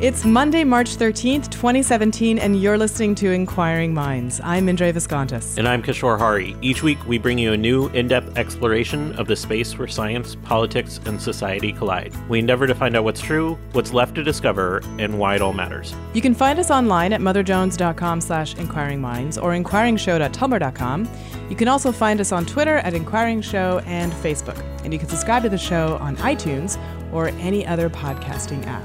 [0.00, 4.40] It's Monday, March 13th, 2017, and you're listening to Inquiring Minds.
[4.44, 5.58] I'm Indre Viskontas.
[5.58, 6.54] And I'm Kishore Hari.
[6.62, 10.36] Each week, we bring you a new, in depth exploration of the space where science,
[10.36, 12.14] politics, and society collide.
[12.28, 15.52] We endeavor to find out what's true, what's left to discover, and why it all
[15.52, 15.92] matters.
[16.14, 21.08] You can find us online at motherjones.com slash inquiringminds or inquiringshow.tumblr.com.
[21.50, 24.64] You can also find us on Twitter at Inquiring Show and Facebook.
[24.84, 26.80] And you can subscribe to the show on iTunes
[27.12, 28.84] or any other podcasting app.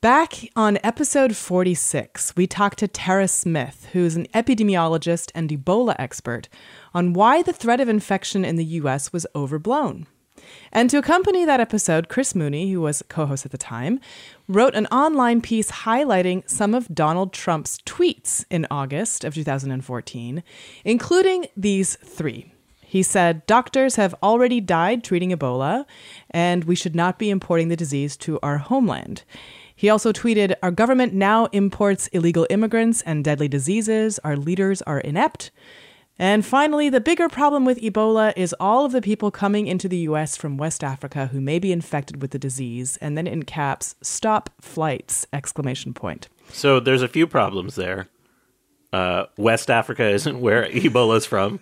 [0.00, 5.96] Back on episode 46, we talked to Tara Smith, who is an epidemiologist and Ebola
[5.98, 6.48] expert,
[6.94, 10.06] on why the threat of infection in the US was overblown.
[10.70, 13.98] And to accompany that episode, Chris Mooney, who was co host at the time,
[14.46, 20.44] wrote an online piece highlighting some of Donald Trump's tweets in August of 2014,
[20.84, 22.52] including these three.
[22.82, 25.86] He said, Doctors have already died treating Ebola,
[26.30, 29.24] and we should not be importing the disease to our homeland.
[29.78, 34.18] He also tweeted Our government now imports illegal immigrants and deadly diseases.
[34.24, 35.52] Our leaders are inept.
[36.18, 39.98] And finally, the bigger problem with Ebola is all of the people coming into the
[39.98, 42.96] US from West Africa who may be infected with the disease.
[42.96, 45.28] And then in caps, stop flights!
[45.32, 46.26] Exclamation point.
[46.48, 48.08] So there's a few problems there.
[48.92, 51.60] Uh, West Africa isn't where Ebola's from.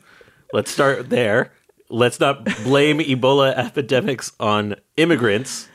[0.55, 1.53] Let's start there.
[1.91, 5.69] Let's not blame Ebola epidemics on immigrants.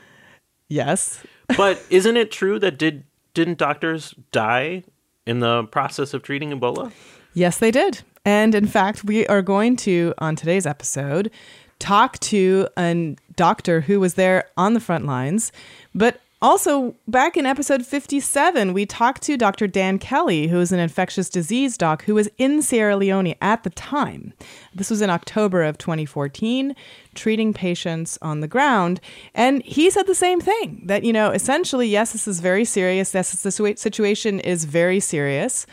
[0.68, 1.22] Yes
[1.56, 3.04] but isn't it true that did
[3.34, 4.84] didn't doctors die
[5.26, 6.92] in the process of treating Ebola?
[7.34, 8.02] Yes, they did.
[8.24, 11.30] And in fact, we are going to on today's episode
[11.78, 15.50] talk to a doctor who was there on the front lines,
[15.94, 19.68] but also, back in episode 57, we talked to Dr.
[19.68, 23.70] Dan Kelly, who is an infectious disease doc who was in Sierra Leone at the
[23.70, 24.32] time.
[24.74, 26.74] This was in October of 2014,
[27.14, 29.00] treating patients on the ground.
[29.36, 33.14] And he said the same thing that, you know, essentially, yes, this is very serious.
[33.14, 35.64] Yes, the situation is very serious.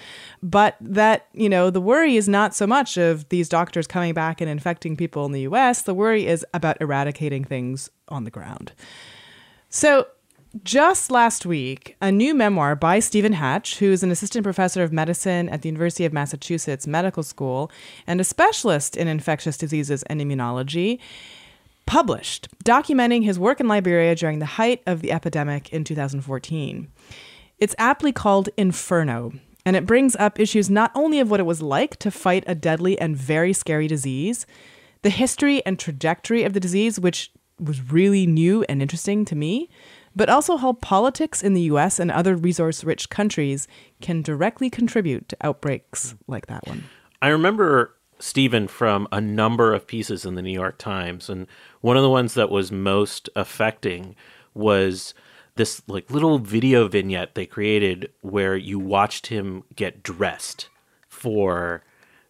[0.43, 4.39] But that, you know, the worry is not so much of these doctors coming back
[4.39, 5.81] and infecting people in the US.
[5.81, 8.71] The worry is about eradicating things on the ground.
[9.69, 10.07] So,
[10.63, 14.91] just last week, a new memoir by Stephen Hatch, who is an assistant professor of
[14.91, 17.71] medicine at the University of Massachusetts Medical School
[18.07, 20.99] and a specialist in infectious diseases and immunology,
[21.85, 26.87] published, documenting his work in Liberia during the height of the epidemic in 2014.
[27.59, 29.33] It's aptly called Inferno,
[29.65, 32.55] and it brings up issues not only of what it was like to fight a
[32.55, 34.47] deadly and very scary disease,
[35.03, 39.69] the history and trajectory of the disease, which was really new and interesting to me
[40.19, 43.69] but also how politics in the US and other resource rich countries
[44.01, 46.83] can directly contribute to outbreaks like that one.
[47.21, 51.47] I remember Stephen from a number of pieces in the New York Times, and
[51.79, 54.13] one of the ones that was most affecting
[54.53, 55.13] was
[55.55, 60.67] this like little video vignette they created where you watched him get dressed
[61.07, 61.81] for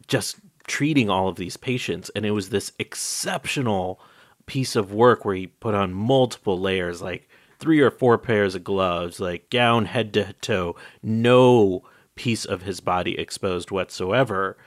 [0.05, 0.35] just
[0.67, 3.99] treating all of these patients and it was this exceptional
[4.45, 7.27] piece of work where he put on multiple layers like
[7.59, 11.83] three or four pairs of gloves, like gown head to toe, no
[12.15, 14.57] piece of his body exposed whatsoever.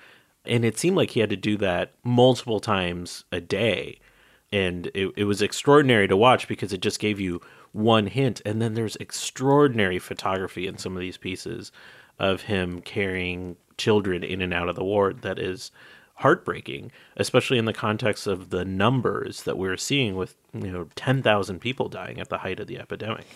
[0.44, 3.98] And it seemed like he had to do that multiple times a day.
[4.52, 7.40] And it, it was extraordinary to watch because it just gave you
[7.72, 8.42] one hint.
[8.44, 11.72] And then there's extraordinary photography in some of these pieces
[12.18, 15.70] of him carrying children in and out of the ward that is
[16.17, 21.23] heartbreaking, especially in the context of the numbers that we're seeing with you know ten
[21.23, 23.26] thousand people dying at the height of the epidemic.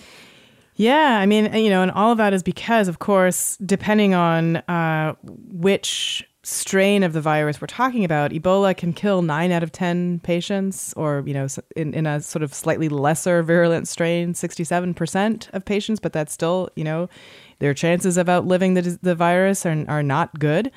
[0.76, 4.56] Yeah, I mean, you know, and all of that is because, of course, depending on
[4.56, 9.72] uh, which strain of the virus we're talking about, Ebola can kill nine out of
[9.72, 15.48] 10 patients, or, you know, in, in a sort of slightly lesser virulent strain, 67%
[15.54, 17.08] of patients, but that's still, you know,
[17.58, 20.70] their chances of outliving the, the virus are, are not good.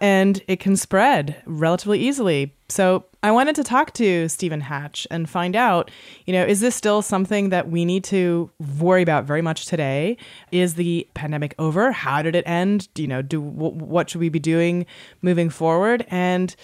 [0.00, 2.54] And it can spread relatively easily.
[2.68, 5.90] So I wanted to talk to Stephen Hatch and find out,
[6.26, 10.16] you know, is this still something that we need to worry about very much today?
[10.50, 11.92] Is the pandemic over?
[11.92, 12.92] How did it end?
[12.94, 14.86] Do, you know, do what should we be doing
[15.20, 16.04] moving forward?
[16.08, 16.56] And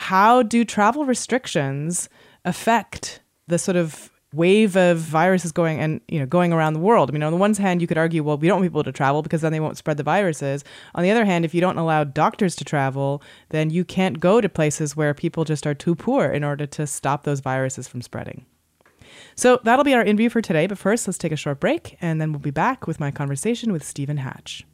[0.00, 2.08] how do travel restrictions
[2.44, 7.10] affect the sort of wave of viruses going and you know going around the world.
[7.10, 8.92] I mean, on the one hand, you could argue, well, we don't want people to
[8.92, 10.64] travel because then they won't spread the viruses.
[10.94, 14.40] On the other hand, if you don't allow doctors to travel, then you can't go
[14.40, 18.02] to places where people just are too poor in order to stop those viruses from
[18.02, 18.46] spreading.
[19.34, 20.66] So that'll be our interview for today.
[20.66, 23.72] But first, let's take a short break, and then we'll be back with my conversation
[23.72, 24.64] with Stephen Hatch.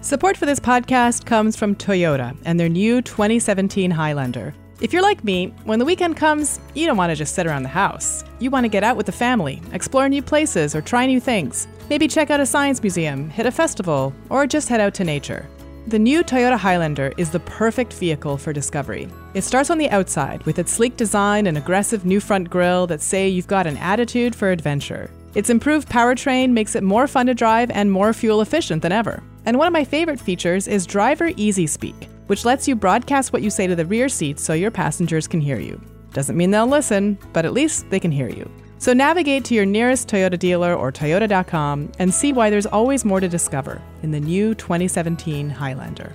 [0.00, 4.54] Support for this podcast comes from Toyota and their new 2017 Highlander.
[4.84, 7.62] If you're like me, when the weekend comes, you don't want to just sit around
[7.62, 8.22] the house.
[8.38, 11.66] You want to get out with the family, explore new places, or try new things.
[11.88, 15.48] Maybe check out a science museum, hit a festival, or just head out to nature.
[15.86, 19.08] The new Toyota Highlander is the perfect vehicle for discovery.
[19.32, 23.00] It starts on the outside with its sleek design and aggressive new front grille that
[23.00, 25.10] say you've got an attitude for adventure.
[25.34, 29.22] Its improved powertrain makes it more fun to drive and more fuel efficient than ever.
[29.46, 33.42] And one of my favorite features is Driver Easy Speak which lets you broadcast what
[33.42, 35.80] you say to the rear seat so your passengers can hear you.
[36.12, 38.50] Doesn't mean they'll listen, but at least they can hear you.
[38.78, 43.20] So navigate to your nearest Toyota dealer or Toyota.com and see why there's always more
[43.20, 46.12] to discover in the new 2017 Highlander.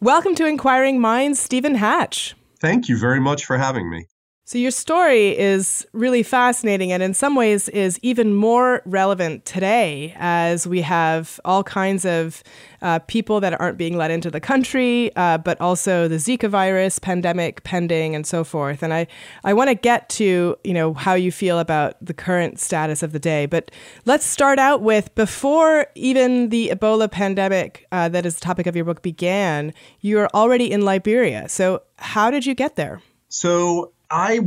[0.00, 2.34] Welcome to Inquiring Minds, Stephen Hatch.
[2.60, 4.06] Thank you very much for having me.
[4.46, 10.14] So, your story is really fascinating and in some ways is even more relevant today
[10.18, 12.42] as we have all kinds of
[12.82, 16.98] uh, people that aren't being let into the country, uh, but also the Zika virus
[16.98, 18.82] pandemic pending and so forth.
[18.82, 19.06] And I,
[19.44, 23.12] I want to get to, you know, how you feel about the current status of
[23.12, 23.46] the day.
[23.46, 23.70] But
[24.04, 28.76] let's start out with before even the Ebola pandemic uh, that is the topic of
[28.76, 31.48] your book began, you were already in Liberia.
[31.48, 33.00] So, how did you get there?
[33.30, 34.38] So, I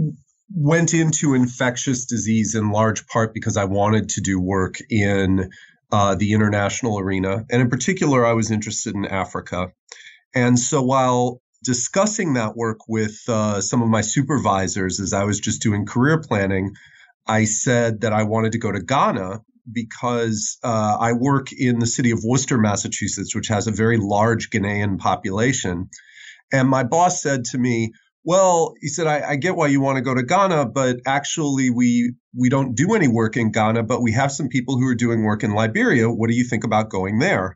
[0.56, 5.50] went into infectious disease in large part because I wanted to do work in
[5.92, 7.46] uh, the international arena.
[7.52, 9.74] And in particular, I was interested in Africa.
[10.34, 15.38] And so while discussing that work with uh, some of my supervisors as I was
[15.38, 16.74] just doing career planning,
[17.28, 21.88] I said that I wanted to go to Ghana because uh, I work in the
[21.88, 25.90] city of Worcester, Massachusetts, which has a very large Ghanaian population.
[26.54, 27.92] And my boss said to me,
[28.28, 31.70] well, he said, I, I get why you want to go to Ghana, but actually
[31.70, 34.96] we we don't do any work in Ghana, but we have some people who are
[34.96, 36.10] doing work in Liberia.
[36.12, 37.56] What do you think about going there?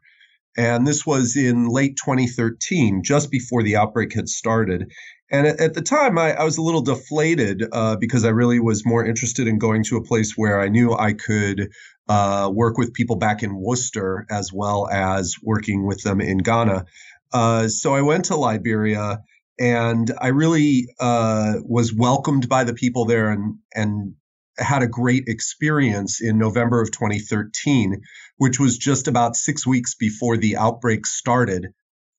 [0.57, 4.89] And this was in late 2013, just before the outbreak had started.
[5.29, 8.61] And at, at the time, I, I, was a little deflated uh, because I really
[8.61, 11.69] was more interested in going to a place where I knew I could
[12.07, 16.85] uh, work with people back in Worcester as well as working with them in Ghana.
[17.33, 19.19] Uh, so I went to Liberia
[19.59, 24.15] and I really uh, was welcomed by the people there and and
[24.57, 28.01] had a great experience in November of 2013,
[28.37, 31.67] which was just about six weeks before the outbreak started.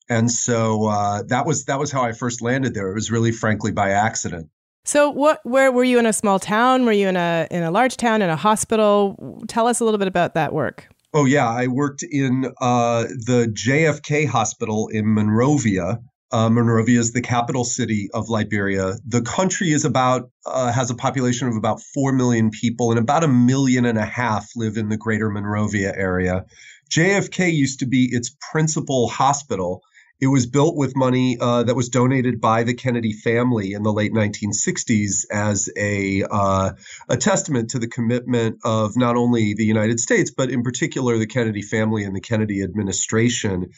[0.09, 2.91] And so uh, that was that was how I first landed there.
[2.91, 4.49] It was really, frankly, by accident.
[4.85, 5.41] So, what?
[5.45, 6.85] Where were you in a small town?
[6.85, 9.43] Were you in a in a large town in a hospital?
[9.47, 10.89] Tell us a little bit about that work.
[11.15, 15.99] Oh yeah, I worked in uh, the JFK Hospital in Monrovia,
[16.33, 18.95] uh, Monrovia is the capital city of Liberia.
[19.07, 23.23] The country is about uh, has a population of about four million people, and about
[23.23, 26.47] a million and a half live in the Greater Monrovia area.
[26.91, 29.83] JFK used to be its principal hospital.
[30.21, 33.93] It was built with money uh, that was donated by the Kennedy family in the
[33.93, 36.73] late 1960s as a uh,
[37.09, 41.27] a testament to the commitment of not only the United States but in particular the
[41.27, 43.71] Kennedy family and the Kennedy administration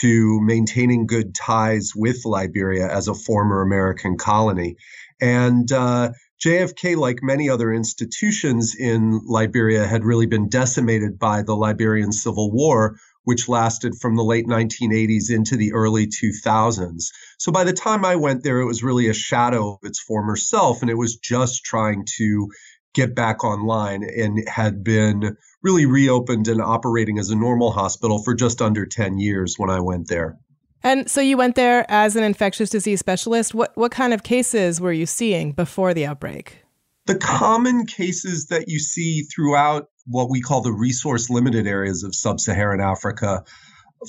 [0.00, 4.76] to maintaining good ties with Liberia as a former American colony.
[5.20, 6.12] And uh,
[6.44, 12.50] JFK, like many other institutions in Liberia, had really been decimated by the Liberian Civil
[12.50, 17.12] War, which lasted from the late 1980s into the early 2000s.
[17.38, 20.34] So by the time I went there, it was really a shadow of its former
[20.34, 22.48] self, and it was just trying to
[22.94, 28.34] get back online and had been really reopened and operating as a normal hospital for
[28.34, 30.38] just under 10 years when I went there.
[30.82, 33.54] And so you went there as an infectious disease specialist.
[33.54, 36.64] What what kind of cases were you seeing before the outbreak?
[37.06, 42.14] The common cases that you see throughout what we call the resource limited areas of
[42.14, 43.44] sub Saharan Africa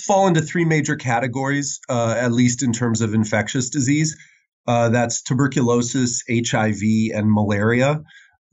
[0.05, 4.17] fall into three major categories, uh, at least in terms of infectious disease.
[4.65, 8.01] Uh, that's tuberculosis, HIV, and malaria.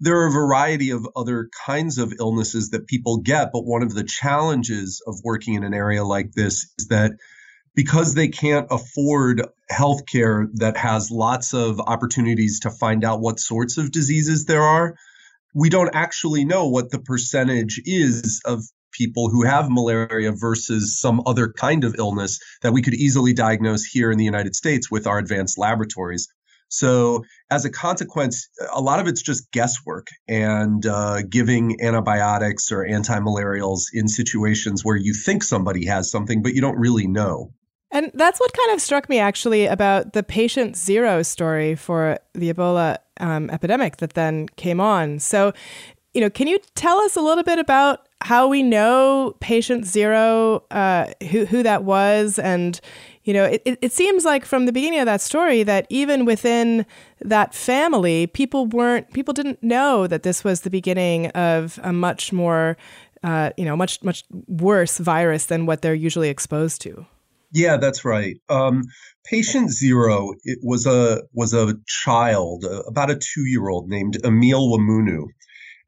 [0.00, 3.95] There are a variety of other kinds of illnesses that people get, but one of
[3.95, 7.12] the challenges of working in an area like this is that
[7.75, 13.76] because they can't afford healthcare that has lots of opportunities to find out what sorts
[13.76, 14.97] of diseases there are,
[15.54, 21.23] we don't actually know what the percentage is of people who have malaria versus some
[21.26, 25.07] other kind of illness that we could easily diagnose here in the United States with
[25.07, 26.26] our advanced laboratories.
[26.71, 32.87] So, as a consequence, a lot of it's just guesswork and uh, giving antibiotics or
[32.87, 37.53] anti-malarials in situations where you think somebody has something, but you don't really know.
[37.91, 42.53] And that's what kind of struck me actually about the patient zero story for the
[42.53, 45.19] Ebola um, epidemic that then came on.
[45.19, 45.53] So,
[46.15, 50.65] you know, can you tell us a little bit about how we know patient zero,
[50.71, 52.39] uh, who, who that was?
[52.39, 52.81] And,
[53.25, 56.85] you know, it, it seems like from the beginning of that story that even within
[57.21, 62.33] that family, people weren't, people didn't know that this was the beginning of a much
[62.33, 62.77] more,
[63.23, 67.07] uh, you know, much, much worse virus than what they're usually exposed to.
[67.53, 68.37] Yeah, that's right.
[68.49, 68.85] Um,
[69.25, 74.19] patient zero it was a was a child, uh, about a two year old named
[74.25, 75.27] Emile Ouamouno,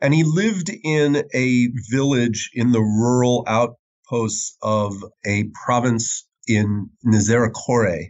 [0.02, 8.08] and he lived in a village in the rural outposts of a province in Nzerekore,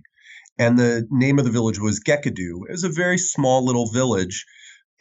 [0.58, 2.66] and the name of the village was Guéckédou.
[2.66, 4.46] It was a very small little village,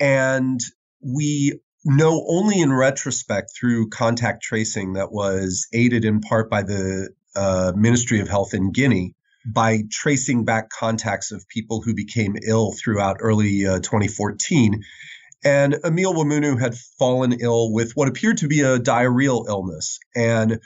[0.02, 0.60] and
[1.02, 7.10] we know only in retrospect through contact tracing that was aided in part by the
[7.36, 12.74] uh, Ministry of Health in Guinea by tracing back contacts of people who became ill
[12.74, 14.84] throughout early uh, 2014.
[15.44, 20.00] And Emile Ouamouno had fallen ill with what appeared to be a diarrheal illness.
[20.16, 20.60] And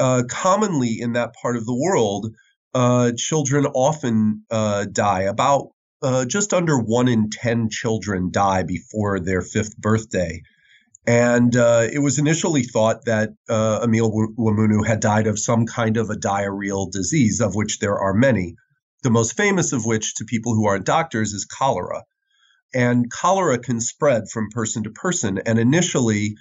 [0.00, 2.34] uh, commonly in that part of the world,
[2.74, 5.22] uh, children often uh, die.
[5.22, 5.68] About
[6.02, 10.42] uh, just under one in 10 children die before their fifth birthday.
[11.06, 15.96] And uh, it was initially thought that uh, Emile Ouamouno had died of some kind
[15.96, 18.56] of a diarrheal disease, of which there are many.
[19.02, 22.02] The most famous of which, to people who aren't doctors, is cholera.
[22.74, 25.38] And cholera can spread from person to person.
[25.46, 26.36] And initially,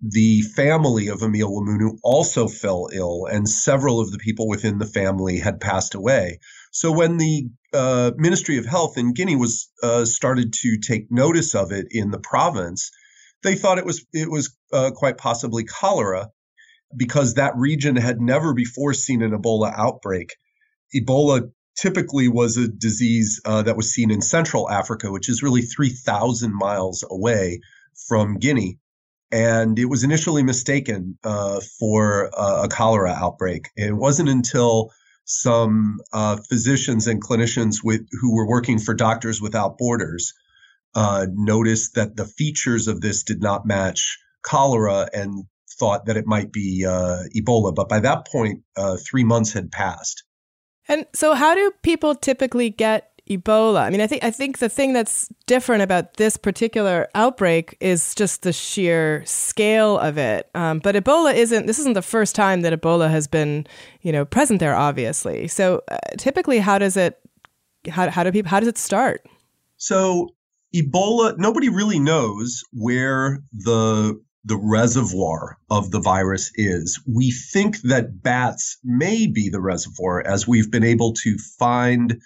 [0.00, 4.86] the family of Emile Ouamouno also fell ill, and several of the people within the
[4.86, 6.40] family had passed away.
[6.72, 11.54] So when the uh, Ministry of Health in Guinea was uh, started to take notice
[11.54, 12.90] of it in the province,
[13.42, 16.28] they thought it was it was uh, quite possibly cholera
[16.96, 20.34] because that region had never before seen an Ebola outbreak.
[20.94, 25.62] Ebola typically was a disease uh, that was seen in Central Africa, which is really
[25.62, 27.60] 3,000 miles away
[28.08, 28.78] from Guinea.
[29.32, 33.68] And it was initially mistaken uh, for a cholera outbreak.
[33.76, 34.92] It wasn't until
[35.24, 40.32] some uh, physicians and clinicians with, who were working for Doctors Without Borders
[40.94, 45.44] uh, noticed that the features of this did not match cholera and
[45.78, 47.74] thought that it might be uh, Ebola.
[47.74, 50.22] But by that point, uh, three months had passed.
[50.88, 53.80] And so, how do people typically get Ebola?
[53.82, 58.14] I mean, I think I think the thing that's different about this particular outbreak is
[58.14, 60.50] just the sheer scale of it.
[60.54, 61.66] Um, but Ebola isn't.
[61.66, 63.66] This isn't the first time that Ebola has been,
[64.02, 64.74] you know, present there.
[64.74, 65.48] Obviously.
[65.48, 67.18] So, uh, typically, how does it?
[67.88, 68.50] How, how do people?
[68.50, 69.26] How does it start?
[69.76, 70.34] So
[70.74, 77.00] Ebola, nobody really knows where the the reservoir of the virus is.
[77.06, 82.20] We think that bats may be the reservoir as we've been able to find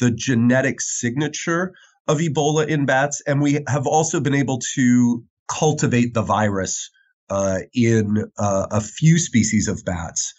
[0.00, 1.74] the genetic signature
[2.06, 6.90] of Ebola in bats, and we have also been able to cultivate the virus
[7.28, 10.32] uh, in uh, a few species of bats.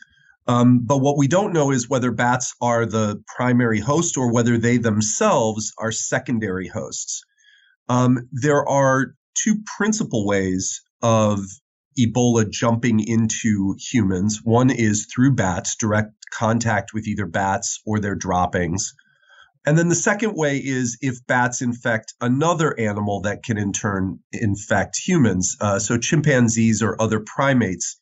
[0.48, 4.58] Um, but what we don't know is whether bats are the primary host or whether
[4.58, 7.24] they themselves are secondary hosts.
[7.88, 11.40] Um, there are two principal ways of
[11.98, 14.42] Ebola jumping into humans.
[14.44, 18.94] One is through bats, direct contact with either bats or their droppings.
[19.66, 24.20] And then the second way is if bats infect another animal that can in turn
[24.32, 25.58] infect humans.
[25.60, 27.98] Uh, so chimpanzees or other primates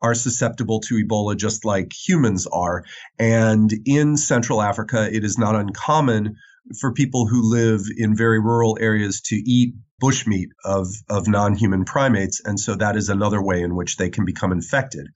[0.00, 2.84] are susceptible to Ebola just like humans are.
[3.18, 6.36] And in Central Africa, it is not uncommon
[6.80, 11.84] for people who live in very rural areas to eat bushmeat of, of non human
[11.84, 12.40] primates.
[12.44, 15.08] And so that is another way in which they can become infected.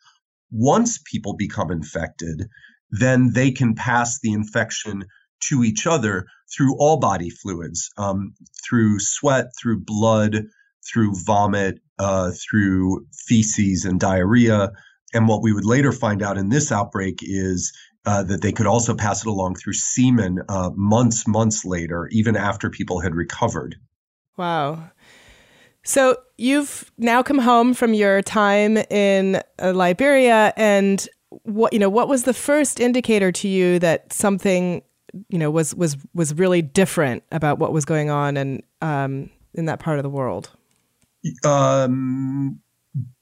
[0.50, 2.48] Once people become infected,
[2.90, 5.04] then they can pass the infection
[5.48, 8.34] to each other through all body fluids, um,
[8.66, 10.44] through sweat, through blood,
[10.88, 14.70] through vomit, uh, through feces and diarrhea.
[15.12, 17.72] And what we would later find out in this outbreak is
[18.06, 22.36] uh, that they could also pass it along through semen uh, months, months later, even
[22.36, 23.76] after people had recovered.
[24.36, 24.90] Wow.
[25.82, 31.06] So you've now come home from your time in uh, Liberia, and
[31.42, 34.82] what you know, what was the first indicator to you that something
[35.28, 39.66] you know was was was really different about what was going on and um, in
[39.66, 40.50] that part of the world?
[41.44, 42.60] Um,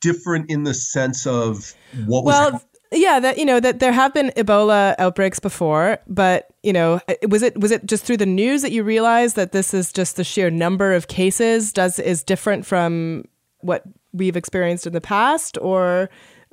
[0.00, 1.74] different in the sense of
[2.06, 2.64] what well, was.
[2.94, 7.42] Yeah, that you know that there have been Ebola outbreaks before, but you know, was
[7.42, 10.24] it was it just through the news that you realized that this is just the
[10.24, 13.24] sheer number of cases does is different from
[13.60, 13.82] what
[14.12, 16.08] we've experienced in the past, or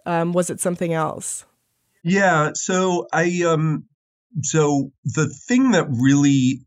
[0.06, 1.46] um, was it something else?
[2.04, 3.86] Yeah, so I um,
[4.42, 6.66] so the thing that really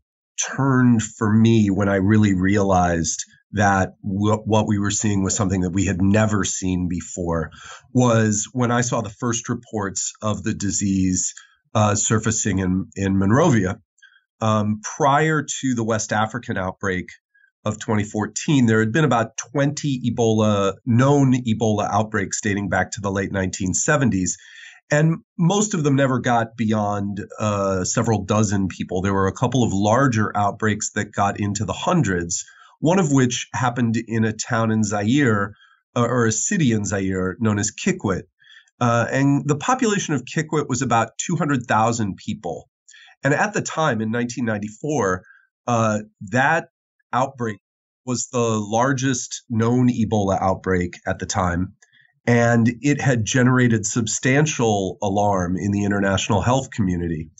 [0.55, 5.61] turned for me when I really realized that w- what we were seeing was something
[5.61, 7.51] that we had never seen before
[7.93, 11.33] was when I saw the first reports of the disease
[11.73, 13.79] uh, surfacing in, in Monrovia.
[14.41, 17.07] Um, prior to the West African outbreak
[17.63, 23.11] of 2014, there had been about 20 Ebola, known Ebola outbreaks dating back to the
[23.11, 24.31] late 1970s.
[24.91, 29.01] And most of them never got beyond uh, several dozen people.
[29.01, 32.45] There were a couple of larger outbreaks that got into the hundreds
[32.85, 35.55] one of which happened in a town in Zaire
[35.95, 38.25] uh, or a city in Zaire known as Kikwit.
[38.79, 42.69] Uh, and the population of Kikwit was about 200,000 people.
[43.23, 45.23] And at the time in 1994,
[45.65, 45.99] uh,
[46.29, 46.67] that
[47.11, 47.57] outbreak
[48.05, 51.73] was the largest known Ebola outbreak at the time.
[52.27, 57.31] And it had generated substantial alarm in the international health community.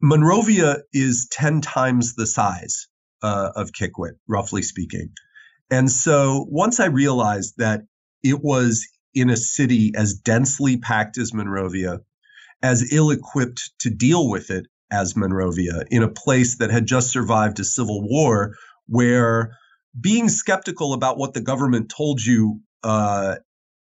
[0.00, 2.86] Monrovia is 10 times the size
[3.22, 5.10] uh, of Kikwit, roughly speaking.
[5.70, 7.82] And so once I realized that
[8.22, 12.00] it was in a city as densely packed as Monrovia,
[12.62, 17.10] as ill equipped to deal with it as Monrovia, in a place that had just
[17.10, 18.54] survived a civil war
[18.88, 19.56] where
[19.98, 23.36] being skeptical about what the government told you uh,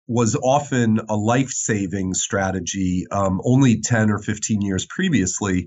[0.07, 5.65] was often a life saving strategy um, only 10 or 15 years previously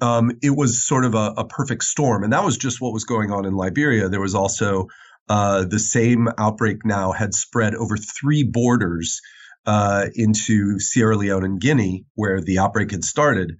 [0.00, 2.24] um, it was sort of a, a, perfect storm.
[2.24, 4.08] And that was just what was going on in Liberia.
[4.08, 4.88] There was also
[5.28, 9.20] uh, the same outbreak now had spread over three borders
[9.66, 13.56] uh, into Sierra Leone and Guinea, where the outbreak had started.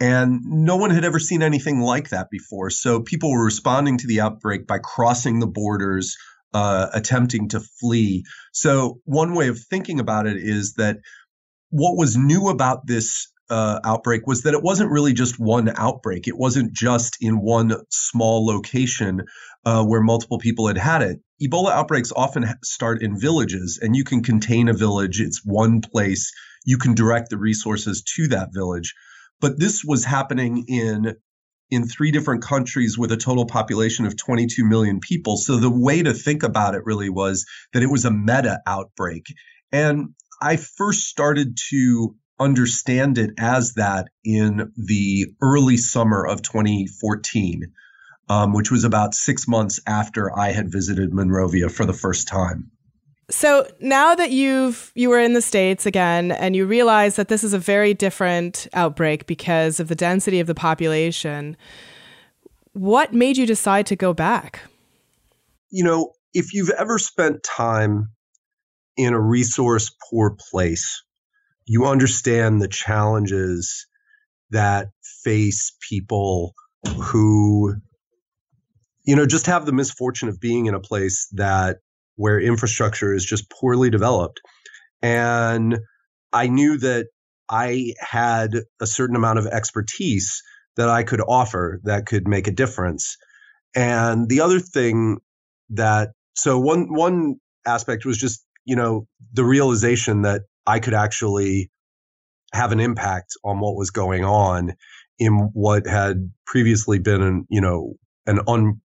[0.00, 2.70] And no one had ever seen anything like that before.
[2.70, 6.16] So people were responding to the outbreak by crossing the borders,
[6.52, 8.24] uh, attempting to flee.
[8.52, 10.98] So, one way of thinking about it is that
[11.70, 16.28] what was new about this uh, outbreak was that it wasn't really just one outbreak.
[16.28, 19.22] It wasn't just in one small location
[19.64, 21.20] uh, where multiple people had had it.
[21.42, 25.20] Ebola outbreaks often start in villages, and you can contain a village.
[25.20, 26.32] It's one place.
[26.64, 28.94] You can direct the resources to that village.
[29.40, 31.16] But this was happening in
[31.70, 35.36] in three different countries with a total population of 22 million people.
[35.36, 39.26] So the way to think about it really was that it was a meta outbreak.
[39.70, 47.72] And I first started to understand it as that in the early summer of 2014,
[48.28, 52.70] um, which was about six months after I had visited Monrovia for the first time.
[53.28, 57.44] So now that you've you were in the states again and you realize that this
[57.44, 61.56] is a very different outbreak because of the density of the population,
[62.72, 64.62] what made you decide to go back?
[65.70, 68.10] You know, if you've ever spent time
[68.96, 71.02] in a resource poor place,
[71.70, 73.86] you understand the challenges
[74.50, 74.88] that
[75.22, 76.52] face people
[77.00, 77.76] who
[79.04, 81.76] you know just have the misfortune of being in a place that
[82.16, 84.40] where infrastructure is just poorly developed.
[85.00, 85.78] And
[86.32, 87.06] i knew that
[87.48, 90.42] i had a certain amount of expertise
[90.76, 93.16] that i could offer that could make a difference.
[93.76, 95.18] And the other thing
[95.68, 101.70] that so one one aspect was just you know the realization that I could actually
[102.52, 104.74] have an impact on what was going on
[105.18, 107.94] in what had previously been an you know
[108.26, 108.80] an un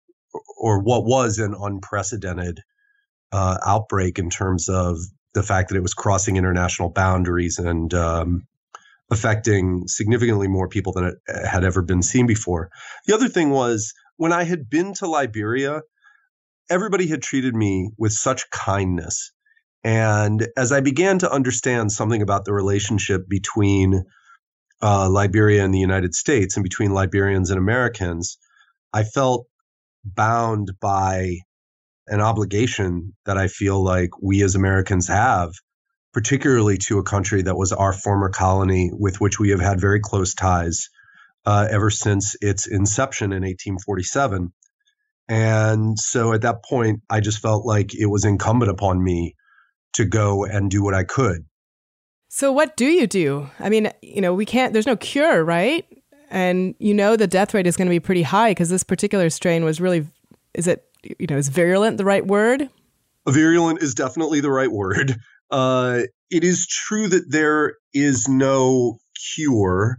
[0.57, 2.59] or what was an unprecedented
[3.31, 4.97] uh, outbreak in terms of
[5.33, 8.47] the fact that it was crossing international boundaries and um,
[9.11, 12.69] affecting significantly more people than it uh, had ever been seen before.
[13.05, 15.81] The other thing was when I had been to Liberia,
[16.69, 19.31] everybody had treated me with such kindness
[19.85, 24.03] and as I began to understand something about the relationship between
[24.81, 28.39] uh, Liberia and the United States and between Liberians and Americans,
[28.91, 29.45] I felt
[30.03, 31.37] bound by
[32.07, 35.51] an obligation that I feel like we as Americans have,
[36.13, 39.99] particularly to a country that was our former colony with which we have had very
[39.99, 40.89] close ties
[41.45, 44.51] uh, ever since its inception in 1847.
[45.27, 49.35] And so at that point, I just felt like it was incumbent upon me
[49.95, 51.45] to go and do what I could.
[52.27, 53.49] So, what do you do?
[53.59, 55.85] I mean, you know, we can't, there's no cure, right?
[56.29, 59.29] And you know, the death rate is going to be pretty high because this particular
[59.29, 60.07] strain was really,
[60.53, 60.83] is it,
[61.19, 62.69] you know, is virulent the right word?
[63.27, 65.15] Virulent is definitely the right word.
[65.51, 68.97] Uh, it is true that there is no
[69.35, 69.97] cure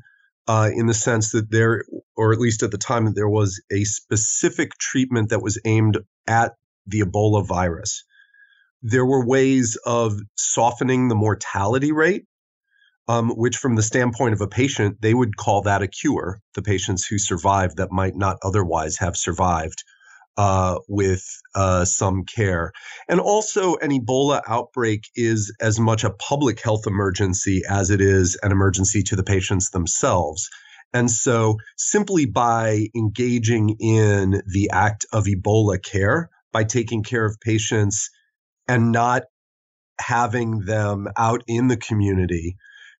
[0.49, 1.85] uh, in the sense that there,
[2.17, 5.99] or at least at the time, that there was a specific treatment that was aimed
[6.27, 6.55] at
[6.87, 8.05] the Ebola virus.
[8.88, 12.25] There were ways of softening the mortality rate,
[13.09, 16.38] um, which, from the standpoint of a patient, they would call that a cure.
[16.55, 19.83] The patients who survived that might not otherwise have survived
[20.37, 21.25] uh, with
[21.57, 22.70] uh, some care.
[23.09, 28.38] And also, an Ebola outbreak is as much a public health emergency as it is
[28.44, 30.49] an emergency to the patients themselves.
[30.94, 37.37] And so, simply by engaging in the act of Ebola care, by taking care of
[37.40, 38.11] patients
[38.68, 39.22] and not
[40.00, 42.57] having them out in the community,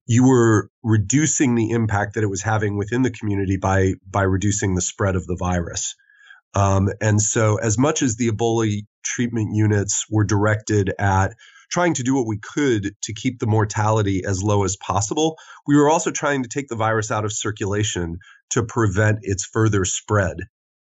[0.07, 4.75] you were reducing the impact that it was having within the community by by reducing
[4.75, 5.95] the spread of the virus.
[6.55, 11.35] Um, and so, as much as the Ebola treatment units were directed at
[11.71, 15.77] trying to do what we could to keep the mortality as low as possible, we
[15.77, 18.19] were also trying to take the virus out of circulation
[18.51, 20.37] to prevent its further spread.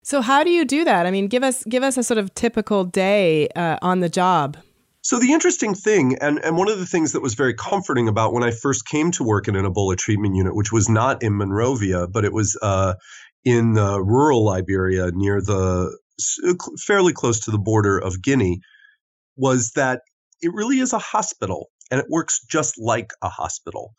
[0.03, 1.05] So, how do you do that?
[1.05, 4.57] I mean, give us give us a sort of typical day uh, on the job.
[5.03, 8.33] So the interesting thing, and, and one of the things that was very comforting about
[8.33, 11.35] when I first came to work in an Ebola treatment unit, which was not in
[11.35, 12.93] Monrovia, but it was uh,
[13.43, 15.97] in uh, rural Liberia near the
[16.43, 16.53] uh,
[16.85, 18.59] fairly close to the border of Guinea
[19.35, 20.01] was that
[20.41, 23.93] it really is a hospital and it works just like a hospital.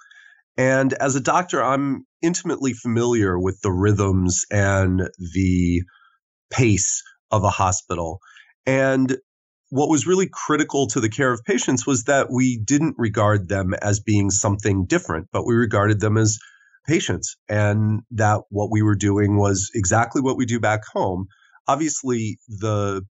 [0.56, 5.82] And as a doctor, I'm intimately familiar with the rhythms and the
[6.50, 8.20] pace of a hospital.
[8.66, 9.16] And
[9.72, 13.72] what was really critical to the care of patients was that we didn't regard them
[13.80, 16.38] as being something different, but we regarded them as
[16.86, 21.26] patients and that what we were doing was exactly what we do back home.
[21.66, 23.00] Obviously, the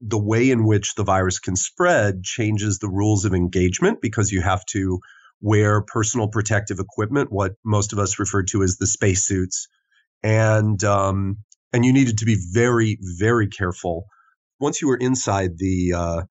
[0.00, 4.40] the way in which the virus can spread changes the rules of engagement because you
[4.40, 5.00] have to
[5.40, 9.66] wear personal protective equipment, what most of us refer to as the spacesuits,
[10.22, 11.38] and um,
[11.72, 14.06] and you needed to be very very careful
[14.60, 16.22] once you were inside the uh,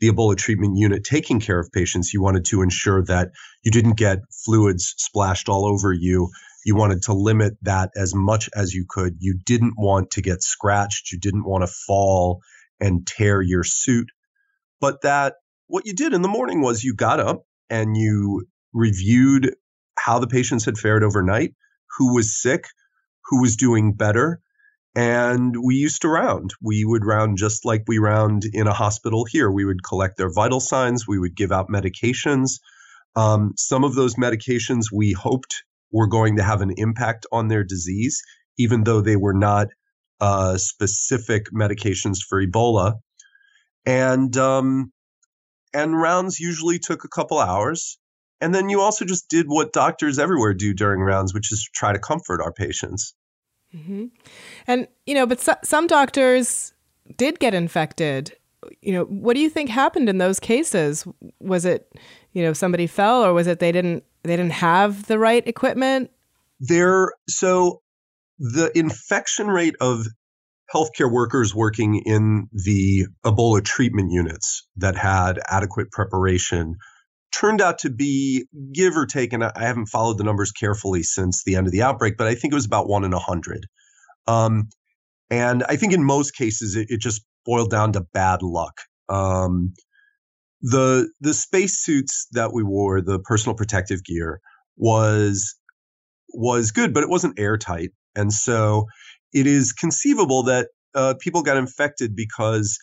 [0.00, 3.30] the Ebola treatment unit taking care of patients, you wanted to ensure that
[3.62, 6.30] you didn't get fluids splashed all over you.
[6.64, 9.16] You wanted to limit that as much as you could.
[9.20, 11.12] You didn't want to get scratched.
[11.12, 12.40] You didn't want to fall
[12.80, 14.08] and tear your suit.
[14.80, 15.34] But that
[15.68, 19.54] what you did in the morning was you got up and you reviewed
[19.98, 21.54] how the patients had fared overnight,
[21.96, 22.66] who was sick,
[23.26, 24.40] who was doing better,
[24.94, 26.54] and we used to round.
[26.62, 29.50] We would round just like we round in a hospital here.
[29.50, 31.06] We would collect their vital signs.
[31.06, 32.60] We would give out medications.
[33.16, 37.64] Um, some of those medications we hoped were going to have an impact on their
[37.64, 38.22] disease,
[38.58, 39.68] even though they were not
[40.20, 42.94] uh, specific medications for Ebola.
[43.84, 44.92] And um,
[45.72, 47.98] and rounds usually took a couple hours.
[48.40, 51.92] And then you also just did what doctors everywhere do during rounds, which is try
[51.92, 53.14] to comfort our patients.
[53.74, 54.06] Mm-hmm.
[54.66, 56.72] And, you know, but so- some doctors
[57.16, 58.36] did get infected.
[58.80, 61.06] You know, what do you think happened in those cases?
[61.40, 61.92] Was it,
[62.32, 66.10] you know, somebody fell or was it they didn't they didn't have the right equipment?
[66.60, 67.82] There so
[68.38, 70.06] the infection rate of
[70.74, 76.76] healthcare workers working in the Ebola treatment units that had adequate preparation
[77.40, 81.42] turned out to be, give or take, and I haven't followed the numbers carefully since
[81.44, 83.66] the end of the outbreak, but I think it was about one in a hundred.
[84.26, 84.68] Um,
[85.30, 88.80] and I think in most cases it, it just boiled down to bad luck.
[89.08, 89.74] Um,
[90.62, 94.40] the the spacesuits that we wore, the personal protective gear,
[94.76, 95.56] was
[96.32, 98.86] was good, but it wasn't airtight, and so
[99.32, 102.78] it is conceivable that uh, people got infected because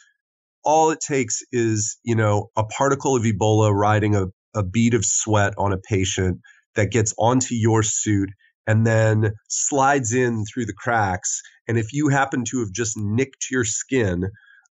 [0.63, 5.05] all it takes is you know a particle of Ebola riding a a bead of
[5.05, 6.39] sweat on a patient
[6.75, 8.29] that gets onto your suit
[8.67, 11.41] and then slides in through the cracks.
[11.67, 14.29] And if you happen to have just nicked your skin,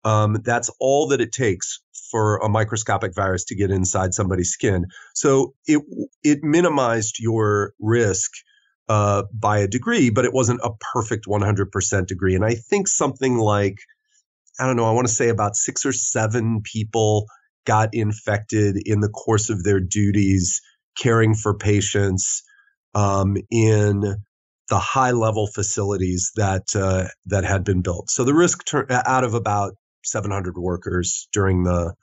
[0.04, 4.86] um, that's all that it takes for a microscopic virus to get inside somebody's skin.
[5.14, 5.82] So it
[6.22, 8.30] it minimized your risk
[8.88, 12.34] uh, by a degree, but it wasn't a perfect 100% degree.
[12.34, 13.78] And I think something like,
[14.60, 17.26] I don't know, I want to say about six or seven people
[17.66, 20.62] got infected in the course of their duties
[20.98, 22.42] caring for patients
[22.94, 24.00] um, in
[24.70, 28.10] the high level facilities that uh, that had been built.
[28.10, 29.74] So the risk tur- out of about
[30.04, 31.94] 700 workers during the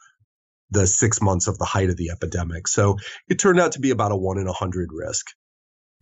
[0.72, 2.68] the six months of the height of the epidemic.
[2.68, 2.98] So
[3.30, 5.28] it turned out to be about a one in a hundred risk.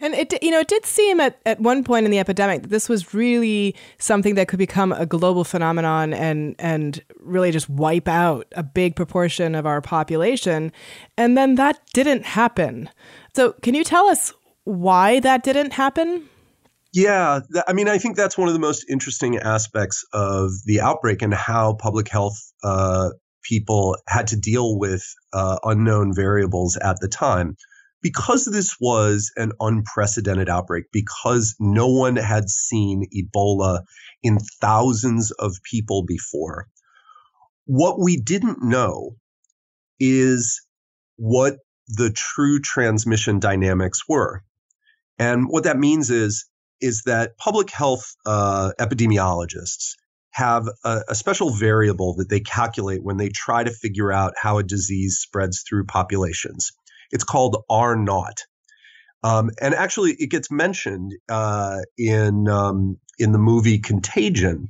[0.01, 2.69] And it, you know, it did seem at, at one point in the epidemic that
[2.69, 8.07] this was really something that could become a global phenomenon and and really just wipe
[8.07, 10.71] out a big proportion of our population.
[11.17, 12.89] And then that didn't happen.
[13.35, 14.33] So, can you tell us
[14.63, 16.27] why that didn't happen?
[16.93, 21.21] Yeah, I mean, I think that's one of the most interesting aspects of the outbreak
[21.21, 23.11] and how public health uh,
[23.43, 27.55] people had to deal with uh, unknown variables at the time
[28.01, 33.81] because this was an unprecedented outbreak, because no one had seen Ebola
[34.23, 36.67] in thousands of people before,
[37.65, 39.15] what we didn't know
[39.99, 40.61] is
[41.17, 44.43] what the true transmission dynamics were.
[45.19, 46.45] And what that means is,
[46.79, 49.93] is that public health uh, epidemiologists
[50.31, 54.57] have a, a, special variable that they calculate when they try to figure out how
[54.57, 56.71] a disease spreads through populations.
[57.11, 58.45] It's called R naught.
[59.23, 64.69] Um, and actually, it gets mentioned uh, in um, in the movie Contagion,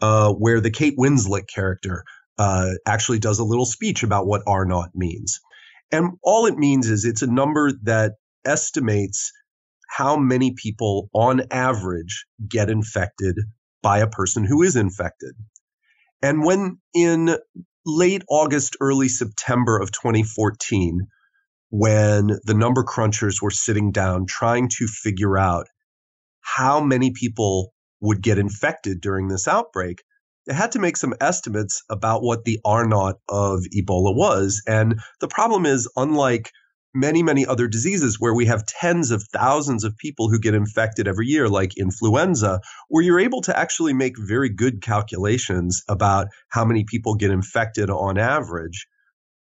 [0.00, 2.04] uh, where the Kate Winslet character
[2.38, 5.40] uh, actually does a little speech about what R naught means.
[5.92, 9.32] And all it means is it's a number that estimates
[9.88, 13.38] how many people on average get infected
[13.82, 15.34] by a person who is infected.
[16.22, 17.36] And when in
[17.86, 21.06] late August, early September of 2014,
[21.76, 25.66] when the number crunchers were sitting down trying to figure out
[26.40, 30.04] how many people would get infected during this outbreak,
[30.46, 34.62] they had to make some estimates about what the R naught of Ebola was.
[34.68, 36.52] And the problem is, unlike
[36.94, 41.08] many, many other diseases where we have tens of thousands of people who get infected
[41.08, 46.64] every year, like influenza, where you're able to actually make very good calculations about how
[46.64, 48.86] many people get infected on average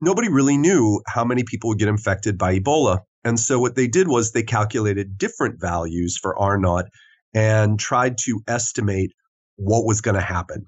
[0.02, 3.00] nobody really knew how many people would get infected by Ebola.
[3.24, 6.86] And so what they did was they calculated different values for R naught
[7.34, 9.14] and tried to estimate
[9.56, 10.66] what was going to happen.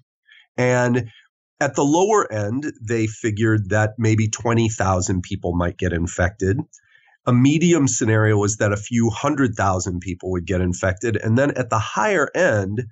[0.55, 1.09] And
[1.59, 6.59] at the lower end, they figured that maybe 20,000 people might get infected.
[7.25, 11.15] A medium scenario was that a few hundred thousand people would get infected.
[11.17, 12.83] And then at the higher end,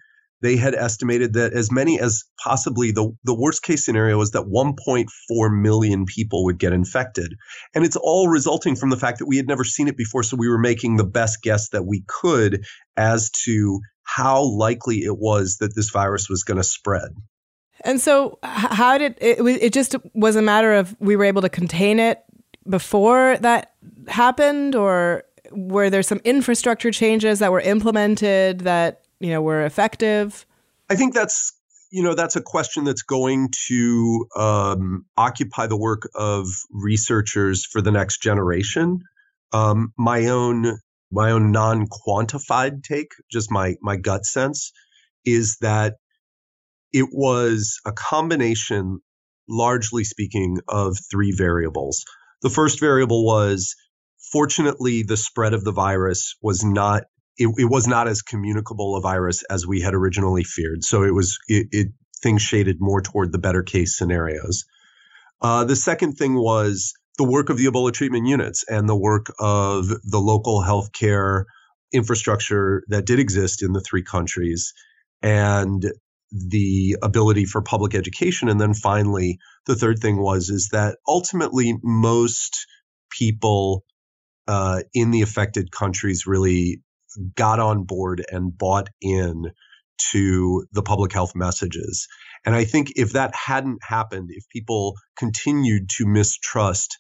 [0.42, 4.44] they had estimated that as many as possibly the, the worst case scenario was that
[4.44, 7.36] 1.4 million people would get infected.
[7.76, 10.24] And it's all resulting from the fact that we had never seen it before.
[10.24, 12.66] So we were making the best guess that we could
[12.98, 17.12] as to how likely it was that this virus was going to spread.
[17.84, 19.40] And so, how did it?
[19.40, 22.20] It just was a matter of we were able to contain it
[22.70, 23.74] before that
[24.08, 30.46] happened, or were there some infrastructure changes that were implemented that you know were effective?
[30.90, 31.54] I think that's
[31.92, 37.82] you know that's a question that's going to um, occupy the work of researchers for
[37.82, 39.00] the next generation.
[39.54, 40.80] Um, my own
[41.12, 44.72] my own non-quantified take, just my my gut sense,
[45.26, 45.96] is that
[46.94, 49.00] it was a combination,
[49.48, 52.04] largely speaking, of three variables.
[52.42, 53.76] The first variable was
[54.32, 57.04] fortunately the spread of the virus was not
[57.38, 60.84] it, it was not as communicable a virus as we had originally feared.
[60.84, 61.88] So it was it, it
[62.22, 64.66] things shaded more toward the better case scenarios.
[65.42, 69.28] Uh, the second thing was the work of the Ebola treatment units and the work
[69.40, 71.46] of the local healthcare
[71.92, 74.74] infrastructure that did exist in the three countries
[75.22, 75.92] and
[76.32, 81.74] the ability for public education and then finally the third thing was is that ultimately
[81.84, 82.66] most
[83.10, 83.84] people
[84.48, 86.82] uh, in the affected countries really
[87.36, 89.52] got on board and bought in
[90.12, 92.08] to the public health messages.
[92.46, 96.98] And I think if that hadn't happened, if people continued to mistrust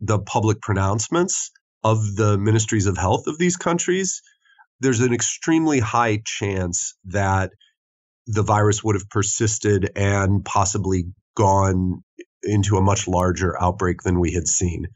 [0.00, 1.50] the public pronouncements
[1.82, 4.22] of the ministries of health of these countries,
[4.80, 7.50] there's an extremely high chance that
[8.26, 11.04] the virus would have persisted and possibly
[11.36, 12.02] gone
[12.42, 14.86] into a much larger outbreak than we had seen.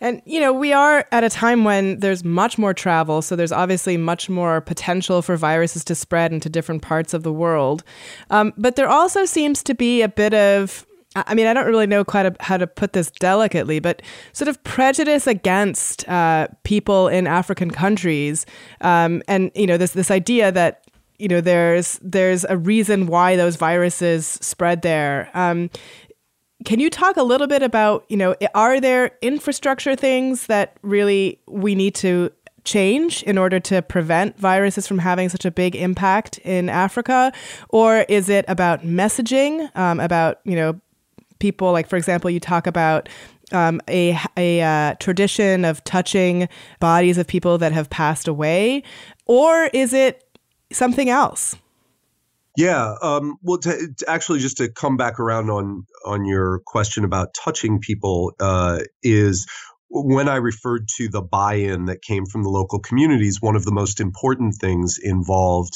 [0.00, 3.22] And, you know, we are at a time when there's much more travel.
[3.22, 7.32] So there's obviously much more potential for viruses to spread into different parts of the
[7.32, 7.82] world.
[8.30, 10.86] Um, but there also seems to be a bit of
[11.26, 14.02] I mean, I don't really know quite a, how to put this delicately, but
[14.34, 18.44] sort of prejudice against uh, people in African countries,
[18.82, 20.84] um, and you know this this idea that
[21.18, 25.30] you know there's there's a reason why those viruses spread there.
[25.32, 25.70] Um,
[26.66, 31.40] can you talk a little bit about you know are there infrastructure things that really
[31.46, 32.30] we need to
[32.64, 37.32] change in order to prevent viruses from having such a big impact in Africa,
[37.68, 40.78] or is it about messaging um, about you know
[41.38, 43.08] people like for example you talk about
[43.52, 46.48] um, a, a uh, tradition of touching
[46.80, 48.82] bodies of people that have passed away,
[49.26, 50.28] or is it
[50.72, 51.54] something else?
[52.56, 57.04] Yeah, um, well, to, to actually, just to come back around on on your question
[57.04, 59.46] about touching people uh, is
[59.90, 63.42] when I referred to the buy-in that came from the local communities.
[63.42, 65.74] One of the most important things involved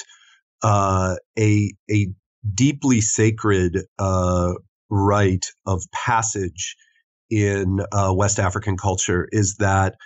[0.62, 2.08] uh, a a
[2.54, 4.52] deeply sacred uh,
[4.88, 6.76] rite of passage
[7.30, 9.96] in uh, West African culture is that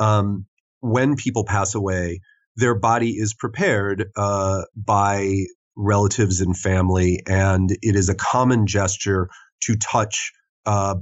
[0.00, 0.46] um,
[0.80, 2.20] when people pass away,
[2.56, 5.44] their body is prepared uh, by
[5.76, 9.28] relatives and family, and it is a common gesture
[9.62, 10.32] to touch
[10.66, 10.96] uh,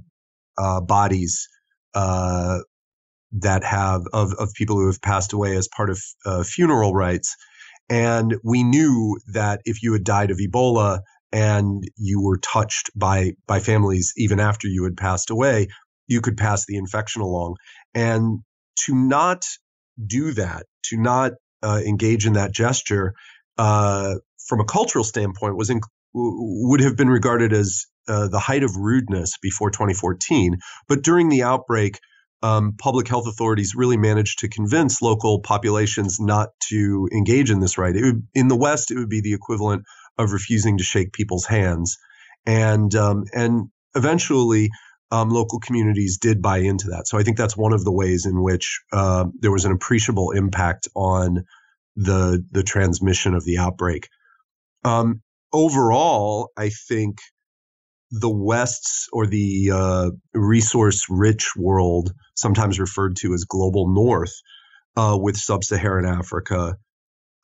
[0.59, 1.49] uh bodies
[1.95, 2.59] uh,
[3.33, 7.37] that have of, of people who have passed away as part of uh, funeral rites.
[7.89, 11.01] And we knew that if you had died of Ebola,
[11.33, 15.69] and you were touched by by families even after you had passed away,
[16.07, 17.57] you could pass the infection along.
[17.95, 18.41] And
[18.85, 19.47] to not
[20.05, 21.33] do that, to not
[21.63, 23.15] uh, engage in that gesture,
[23.57, 25.81] uh, from a cultural standpoint, was in,
[26.15, 30.59] would have been regarded as uh, the height of rudeness before 2014.
[30.89, 31.99] But during the outbreak,
[32.43, 37.79] um, public health authorities really managed to convince local populations not to engage in this
[37.79, 37.95] rite.
[37.95, 39.85] Would, in the West, it would be the equivalent
[40.19, 41.97] of refusing to shake people's hands,
[42.47, 44.71] and um, and eventually.
[45.11, 47.07] Um, local communities did buy into that.
[47.07, 50.31] So I think that's one of the ways in which uh, there was an appreciable
[50.31, 51.45] impact on
[51.97, 54.09] the the transmission of the outbreak.
[54.85, 57.19] Um, overall, I think
[58.11, 64.35] the West's or the uh, resource rich world, sometimes referred to as global North,
[64.97, 66.77] uh, with sub Saharan Africa,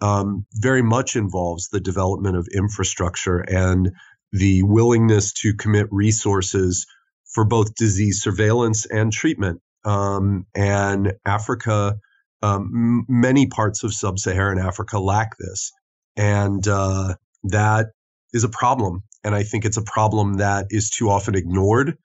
[0.01, 3.91] um, very much involves the development of infrastructure and
[4.33, 6.87] the willingness to commit resources
[7.33, 9.61] for both disease surveillance and treatment.
[9.85, 11.97] Um, and Africa,
[12.43, 15.73] um, many parts of sub Saharan Africa lack this.
[16.17, 17.15] And uh,
[17.49, 17.87] that
[18.33, 21.97] is a problem and I think it's a problem that is too often ignored.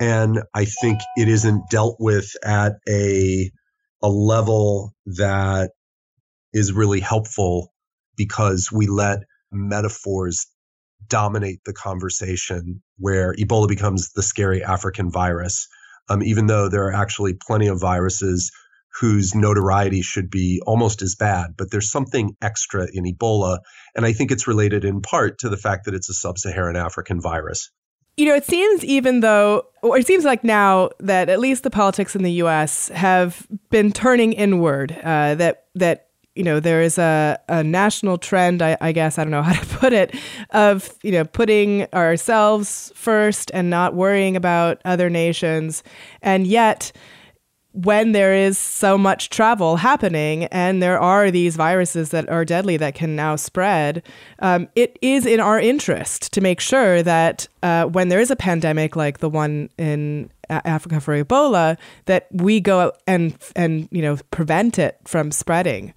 [0.00, 3.50] And I think it isn't dealt with at a,
[4.02, 5.72] a level that
[6.52, 7.72] is really helpful
[8.16, 9.20] because we let
[9.52, 10.46] metaphors
[11.08, 15.66] dominate the conversation where Ebola becomes the scary African virus.
[16.08, 18.50] Um, even though there are actually plenty of viruses
[19.00, 23.58] whose notoriety should be almost as bad, but there's something extra in Ebola.
[23.94, 26.76] And I think it's related in part to the fact that it's a sub Saharan
[26.76, 27.70] African virus.
[28.16, 31.70] You know, it seems even though, or it seems like now that at least the
[31.70, 32.88] politics in the U.S.
[32.88, 38.62] have been turning inward, uh, that, that, you know, there is a, a national trend,
[38.62, 40.12] I, I guess, I don't know how to put it,
[40.50, 45.84] of, you know, putting ourselves first and not worrying about other nations.
[46.20, 46.90] And yet,
[47.72, 52.76] when there is so much travel happening and there are these viruses that are deadly
[52.78, 54.02] that can now spread,
[54.40, 58.36] um, it is in our interest to make sure that uh, when there is a
[58.36, 61.76] pandemic like the one in Africa for Ebola,
[62.06, 65.92] that we go and and you know prevent it from spreading.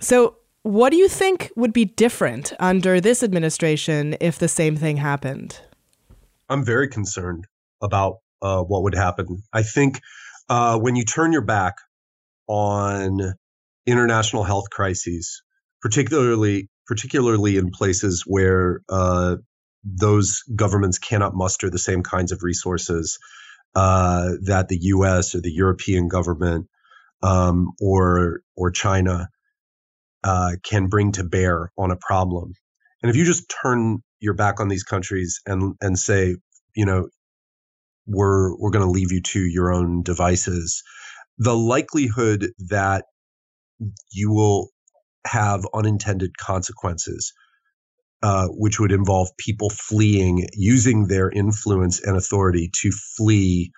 [0.00, 4.96] So, what do you think would be different under this administration if the same thing
[4.96, 5.60] happened?
[6.48, 7.46] I'm very concerned
[7.80, 9.42] about uh, what would happen.
[9.52, 10.00] I think
[10.48, 11.74] uh, when you turn your back
[12.46, 13.34] on
[13.86, 15.42] international health crises,
[15.80, 19.36] particularly particularly in places where uh,
[19.84, 23.18] those governments cannot muster the same kinds of resources
[23.74, 25.34] uh, that the U.S.
[25.34, 26.66] or the European government
[27.22, 29.28] um, or or China
[30.24, 32.52] uh, can bring to bear on a problem.
[33.02, 36.36] And if you just turn your back on these countries and and say,
[36.74, 37.08] you know,
[38.06, 40.82] we're we're going to leave you to your own devices.
[41.38, 43.04] The likelihood that
[44.12, 44.70] you will
[45.26, 47.32] have unintended consequences
[48.22, 53.72] uh, which would involve people fleeing using their influence and authority to flee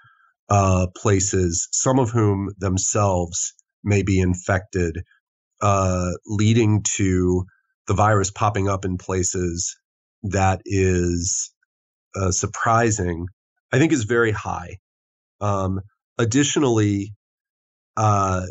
[0.50, 3.54] uh, places some of whom themselves
[3.84, 4.98] may be infected
[5.62, 7.44] uh, leading to
[7.88, 9.76] the virus popping up in places
[10.24, 11.52] that is
[12.16, 13.26] uh, surprising,
[13.72, 14.78] I think is very high.
[15.40, 15.80] Um,
[16.18, 17.14] additionally,
[17.96, 18.46] uh,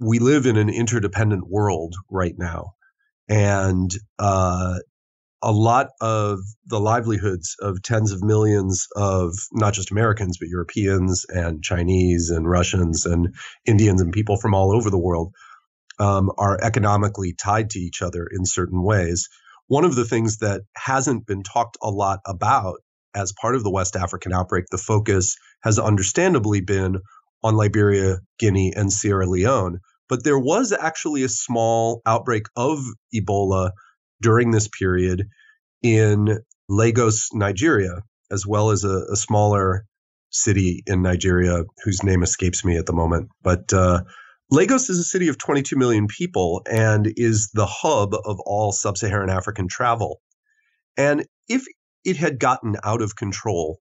[0.00, 2.72] we live in an interdependent world right now,
[3.28, 4.78] and uh,
[5.42, 11.26] a lot of the livelihoods of tens of millions of not just Americans, but Europeans
[11.28, 13.34] and Chinese and Russians and
[13.66, 15.34] Indians and people from all over the world
[15.98, 19.28] um, are economically tied to each other in certain ways.
[19.66, 22.78] One of the things that hasn't been talked a lot about
[23.14, 26.98] as part of the West African outbreak, the focus has understandably been
[27.42, 29.80] on Liberia, Guinea, and Sierra Leone.
[30.08, 32.78] But there was actually a small outbreak of
[33.14, 33.70] Ebola
[34.20, 35.28] during this period
[35.82, 36.38] in
[36.68, 39.84] Lagos, Nigeria, as well as a, a smaller
[40.30, 43.28] city in Nigeria whose name escapes me at the moment.
[43.42, 44.02] But uh,
[44.50, 48.98] Lagos is a city of 22 million people and is the hub of all sub
[48.98, 50.20] Saharan African travel.
[50.96, 51.64] And if
[52.04, 53.80] it had gotten out of control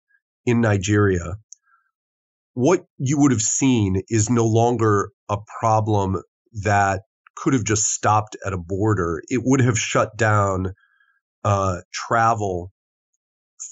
[0.46, 1.36] in Nigeria,
[2.54, 6.22] what you would have seen is no longer a problem
[6.64, 7.04] that
[7.36, 9.22] could have just stopped at a border.
[9.30, 10.74] It would have shut down
[11.44, 12.72] uh, travel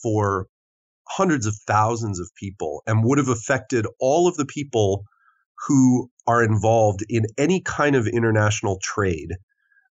[0.02, 0.48] for
[1.08, 5.04] hundreds of thousands of people and would have affected all of the people
[5.68, 9.36] who are involved in any kind of international trade,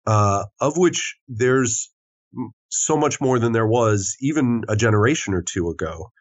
[0.07, 1.91] uh, of which there's
[2.72, 6.11] so much more than there was even a generation or two ago.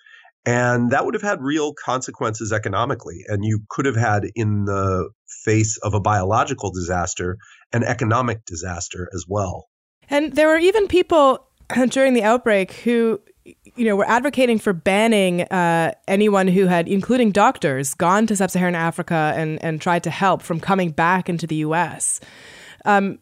[0.46, 3.24] And that would have had real consequences economically.
[3.28, 5.10] And you could have had, in the
[5.44, 7.36] face of a biological disaster,
[7.72, 9.68] an economic disaster as well.
[10.08, 11.46] And there were even people
[11.90, 17.32] during the outbreak who, you know, were advocating for banning uh, anyone who had, including
[17.32, 21.56] doctors, gone to sub-Saharan Africa and and tried to help from coming back into the
[21.56, 22.20] U.S.
[22.84, 23.18] Um,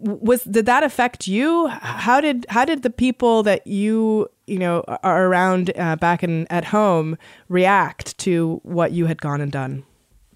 [0.00, 1.66] was did that affect you?
[1.68, 6.46] How did how did the people that you you know are around uh, back in
[6.50, 7.16] at home
[7.48, 9.84] react to what you had gone and done?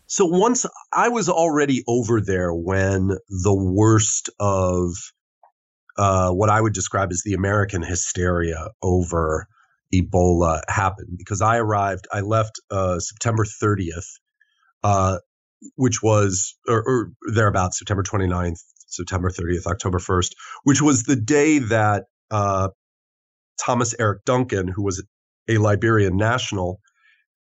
[0.07, 4.91] So once I was already over there when the worst of
[5.97, 9.47] uh, what I would describe as the American hysteria over
[9.95, 14.07] Ebola happened because I arrived, I left uh, September 30th,
[14.83, 15.19] uh,
[15.77, 18.61] which was, or, or thereabouts, September 29th,
[18.95, 20.33] September 30th, October 1st,
[20.65, 22.69] which was the day that uh,
[23.65, 25.05] Thomas Eric Duncan, who was
[25.49, 26.81] a Liberian national,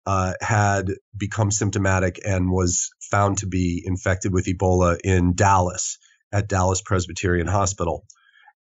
[0.06, 5.98] uh, had become symptomatic and was found to be infected with Ebola in Dallas
[6.32, 8.06] at Dallas Presbyterian Hospital.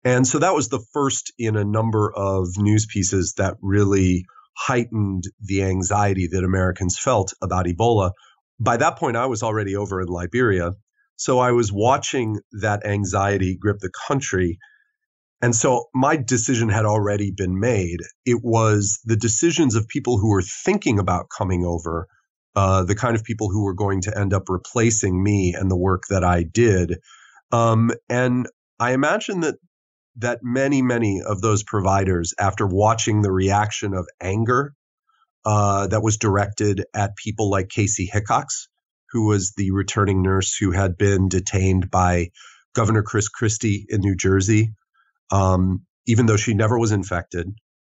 [0.03, 4.25] And so that was the first in a number of news pieces that really
[4.57, 8.11] heightened the anxiety that Americans felt about Ebola.
[8.59, 10.71] By that point, I was already over in Liberia.
[11.21, 14.57] So I was watching that anxiety grip the country.
[15.39, 17.99] And so my decision had already been made.
[18.25, 22.07] It was the decisions of people who were thinking about coming over,
[22.55, 25.77] uh, the kind of people who were going to end up replacing me and the
[25.77, 26.97] work that I did.
[27.51, 28.47] Um, and
[28.79, 29.57] I imagine that
[30.15, 34.73] that many, many of those providers, after watching the reaction of anger
[35.45, 38.69] uh, that was directed at people like Kaci Hickox,
[39.11, 42.29] who was the returning nurse who had been detained by
[42.75, 44.73] Governor Chris Christie in New Jersey,
[45.31, 47.49] um, even though she never was infected.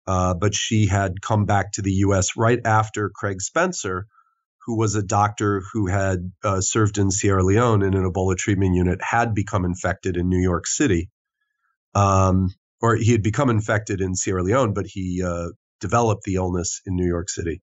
[0.06, 2.36] Uh, but she had come back to the U.S.
[2.36, 4.06] right after Craig Spencer,
[4.66, 8.74] who was a doctor who had uh, served in Sierra Leone in an Ebola treatment
[8.74, 11.02] unit, had become infected in New York City
[11.94, 12.50] um,
[12.82, 15.50] or he had become infected in Sierra Leone, but he uh,
[15.80, 17.62] developed the illness in New York City.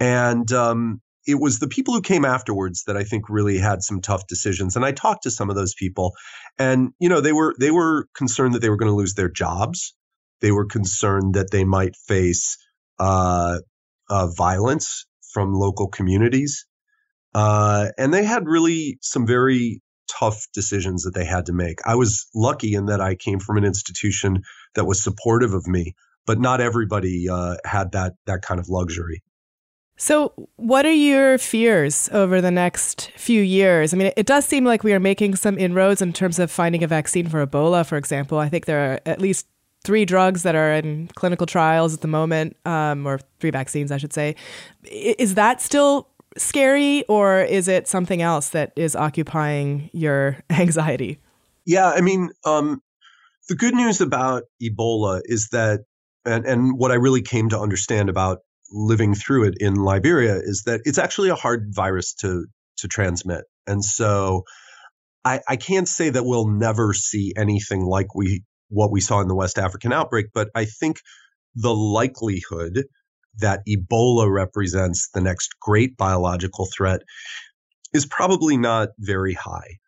[0.00, 4.00] And um, it was the people who came afterwards that I think really had some
[4.00, 4.76] tough decisions.
[4.76, 6.14] And I talked to some of those people,
[6.58, 9.30] and you know they were they were concerned that they were going to lose their
[9.30, 9.94] jobs.
[10.40, 12.56] They were concerned that they might face
[12.98, 13.58] uh,
[14.08, 16.66] uh, violence from local communities,
[17.34, 21.78] uh, and they had really some very tough decisions that they had to make.
[21.84, 24.42] I was lucky in that I came from an institution
[24.74, 25.94] that was supportive of me,
[26.26, 29.22] but not everybody uh, had that that kind of luxury.
[29.98, 33.94] So, what are your fears over the next few years?
[33.94, 36.84] I mean, it does seem like we are making some inroads in terms of finding
[36.84, 38.38] a vaccine for Ebola, for example.
[38.38, 39.46] I think there are at least
[39.84, 43.96] three drugs that are in clinical trials at the moment, um, or three vaccines, I
[43.96, 44.36] should say.
[44.84, 51.18] Is that still scary or is it something else that is occupying your anxiety?
[51.64, 52.82] Yeah, I mean, um,
[53.48, 55.80] the good news about Ebola is that,
[56.26, 58.40] and, and what I really came to understand about
[58.70, 62.46] living through it in Liberia is that it's actually a hard virus to
[62.78, 64.44] to transmit, and so
[65.24, 69.28] I, I can't say that we'll never see anything like we what we saw in
[69.28, 70.98] the West African outbreak, but I think
[71.56, 72.84] the likelihood
[73.38, 77.00] that Ebola represents the next great biological threat
[77.92, 79.78] is probably not very high.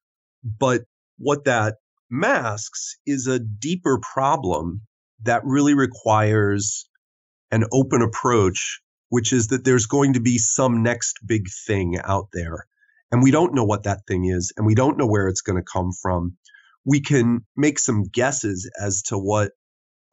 [0.42, 0.82] But
[1.18, 1.76] what that
[2.10, 4.82] masks is a deeper problem
[5.22, 6.87] that really requires
[7.50, 12.28] an open approach, which is that there's going to be some next big thing out
[12.32, 12.66] there.
[13.10, 15.56] And we don't know what that thing is, and we don't know where it's going
[15.56, 16.36] to come from.
[16.84, 19.52] We can make some guesses as to what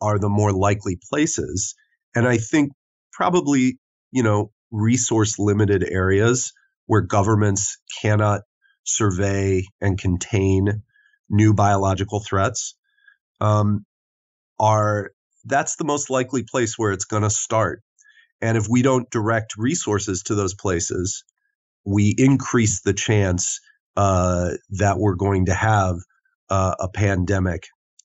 [0.01, 1.75] are the more likely places.
[2.15, 2.71] And I think
[3.11, 3.79] probably,
[4.11, 6.53] you know, resource limited areas
[6.85, 8.41] where governments cannot
[8.83, 10.83] survey and contain
[11.29, 12.75] new biological threats
[13.41, 13.85] um,
[14.59, 15.11] are
[15.45, 17.81] that's the most likely place where it's going to start.
[18.41, 21.23] And if we don't direct resources to those places,
[21.85, 23.59] we increase the chance
[23.95, 25.95] uh, that we're going to have
[26.49, 27.63] uh, a pandemic.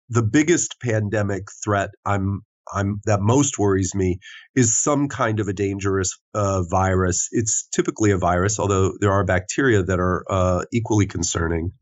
[0.08, 4.20] The biggest pandemic threat I'm I'm that most worries me
[4.54, 7.28] is some kind of a dangerous uh, virus.
[7.32, 11.72] It's typically a virus, although there are bacteria that are uh, equally concerning.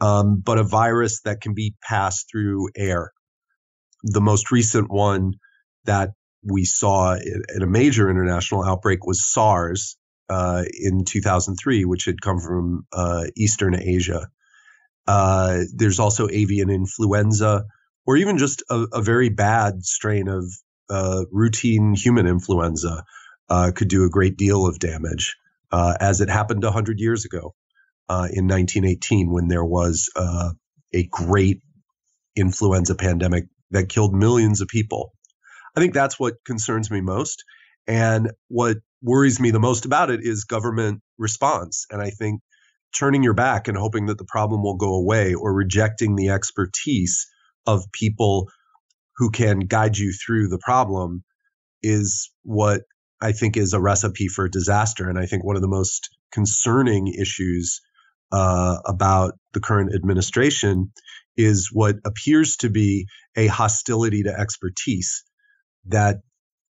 [0.00, 3.12] Um, but a virus that can be passed through air.
[4.02, 5.34] The most recent one
[5.84, 6.10] that
[6.42, 9.96] we saw in, a major international outbreak was SARS
[10.28, 14.28] uh, in 2003, which had come from uh, Eastern Asia.
[15.06, 17.64] Uh, there's also avian influenza
[18.06, 20.44] or even just a, a very bad strain of
[20.88, 23.04] uh, routine human influenza
[23.48, 25.36] uh, could do a great deal of damage,
[25.72, 27.54] uh, as it happened 100 years ago
[28.08, 31.60] in 1918 when there was a great
[32.34, 35.12] influenza pandemic that killed millions of people.
[35.76, 37.44] I think that's what concerns me most.
[37.86, 41.86] And what worries me the most about it is government response.
[41.90, 42.40] And I think
[42.96, 47.26] turning your back and hoping that the problem will go away or rejecting the expertise
[47.66, 48.48] of people
[49.16, 51.22] who can guide you through the problem
[51.82, 52.82] is what
[53.20, 55.08] I think is a recipe for disaster.
[55.08, 57.80] And I think one of the most concerning issues
[58.32, 60.92] uh, about the current administration
[61.44, 65.24] is what appears to be a hostility to expertise
[65.86, 66.16] that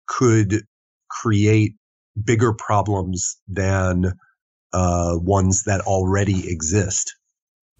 [0.07, 0.63] could
[1.09, 1.75] create
[2.23, 4.13] bigger problems than
[4.73, 7.15] uh, ones that already exist.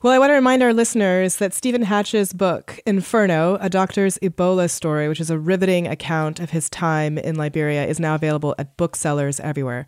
[0.03, 4.69] Well, I want to remind our listeners that Steven Hatch's book, Inferno, A Doctor's Ebola
[4.69, 8.77] Story, which is a riveting account of his time in Liberia, is now available at
[8.77, 9.87] booksellers everywhere.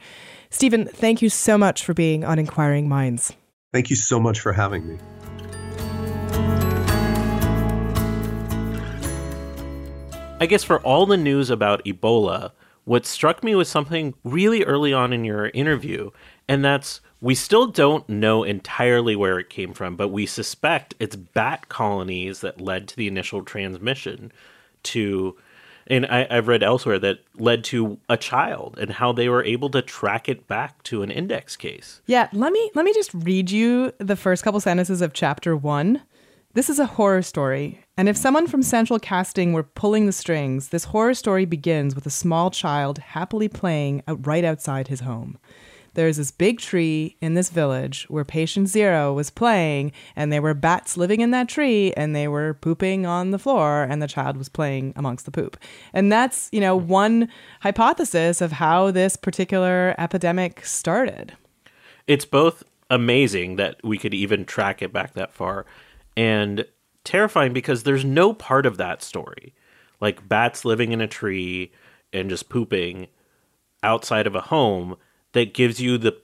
[0.49, 3.35] Steven, thank you so much for being on Inquiring Minds.
[3.75, 4.99] Thank you so much for having me.
[10.39, 12.53] I guess for all the news about Ebola,
[12.85, 16.11] what struck me was something really early on in your interview,
[16.47, 21.17] and that's we still don't know entirely where it came from, but we suspect it's
[21.17, 24.31] bat colonies that led to the initial transmission
[24.83, 25.37] to
[25.87, 29.71] and I, have read elsewhere that led to a child and how they were able
[29.71, 32.03] to track it back to an index case.
[32.07, 36.03] Yeah, let me let me just read you the first couple sentences of chapter one.
[36.57, 40.71] This is a horror story, and if someone from central casting were pulling the strings,
[40.71, 45.37] this horror story begins with a small child happily playing right outside his home.
[45.93, 50.55] There's this big tree in this village where patient zero was playing and there were
[50.55, 54.39] bats living in that tree and they were pooping on the floor and the child
[54.39, 55.59] was playing amongst the poop.
[55.93, 57.29] And that's you know one
[57.61, 61.35] hypothesis of how this particular epidemic started.
[62.07, 65.67] It's both amazing that we could even track it back that far
[66.17, 66.67] and
[67.05, 69.55] terrifying because there's no part of that story
[70.01, 71.73] like bats living in a tree
[72.13, 73.07] and just pooping
[73.83, 74.97] outside of a home
[75.33, 76.17] that gives you the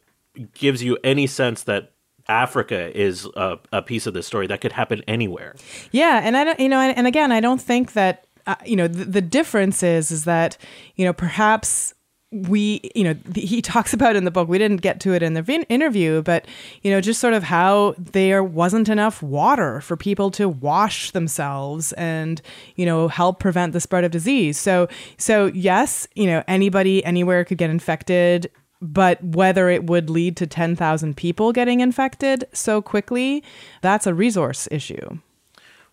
[0.54, 1.92] gives you any sense that
[2.28, 5.54] Africa is a, a piece of the story that could happen anywhere.
[5.90, 8.76] Yeah, and I don't, you know, and, and again, I don't think that uh, you
[8.76, 10.56] know the, the difference is is that
[10.96, 11.94] you know perhaps
[12.32, 15.34] we you know he talks about in the book we didn't get to it in
[15.34, 16.46] the interview but
[16.82, 21.92] you know just sort of how there wasn't enough water for people to wash themselves
[21.94, 22.40] and
[22.76, 27.44] you know help prevent the spread of disease so so yes you know anybody anywhere
[27.44, 28.50] could get infected
[28.82, 33.44] but whether it would lead to 10,000 people getting infected so quickly,
[33.80, 35.18] that's a resource issue.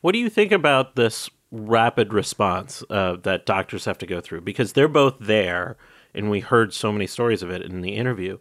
[0.01, 4.41] What do you think about this rapid response uh, that doctors have to go through?
[4.41, 5.77] Because they're both there,
[6.14, 8.38] and we heard so many stories of it in the interview,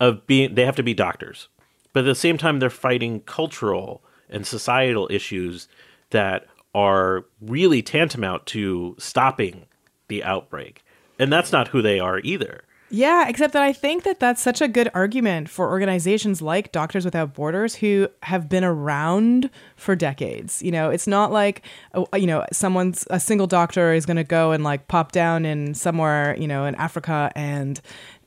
[0.00, 1.48] of being they have to be doctors.
[1.92, 5.68] But at the same time, they're fighting cultural and societal issues
[6.10, 9.64] that are really tantamount to stopping
[10.08, 10.84] the outbreak.
[11.18, 12.64] And that's not who they are either.
[12.88, 17.04] Yeah, except that I think that that's such a good argument for organizations like Doctors
[17.04, 20.62] Without Borders who have been around for decades.
[20.62, 21.62] You know, it's not like
[21.94, 25.44] uh, you know someone's a single doctor is going to go and like pop down
[25.44, 27.80] in somewhere you know in Africa and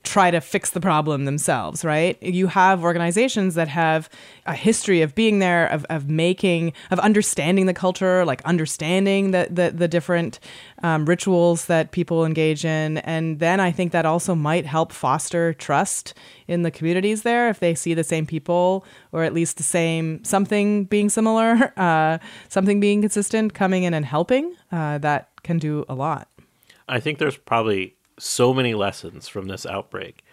[0.04, 2.22] try to fix the problem themselves, right?
[2.24, 4.10] You have organizations that have
[4.46, 9.48] a history of being there, of, of making, of understanding the culture, like understanding the,
[9.52, 10.40] the, the different
[10.84, 13.00] um, rituals that people engage in.
[13.00, 16.14] And then I think that also might help foster trust
[16.48, 20.24] in the communities there if they see the same people or at least the same
[20.24, 24.56] something being similar, uh, something being consistent, coming in and helping.
[24.72, 26.30] Uh, that can do a lot.
[26.88, 30.24] I think there's probably so many lessons from this outbreak